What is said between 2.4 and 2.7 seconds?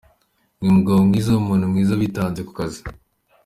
ku